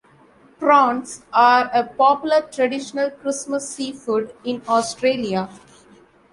[0.57, 5.47] Prawns are a popular traditional Christmas seafood in Australia.